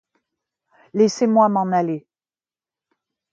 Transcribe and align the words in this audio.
Laissez-moi 0.95 1.47
m’en 1.49 1.71
aller. 1.73 2.07